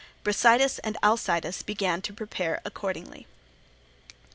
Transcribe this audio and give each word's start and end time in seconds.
Brasidas 0.23 0.79
and 0.83 0.97
Alcidas 1.03 1.61
began 1.63 2.01
to 2.01 2.11
prepare 2.11 2.59
accordingly. 2.65 3.27